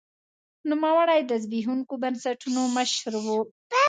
نوموړي 0.69 1.21
د 1.25 1.31
زبېښونکو 1.43 1.93
بنسټونو 2.03 2.61
مشر 2.75 3.13
و. 3.25 3.27